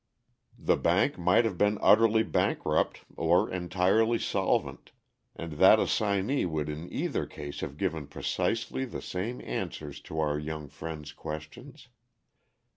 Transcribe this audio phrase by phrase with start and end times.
[0.57, 4.93] The bank might have been utterly bankrupt or entirely solvent,
[5.35, 10.39] and that assignee would in either case have given precisely the same answers to our
[10.39, 11.89] young friend's questions.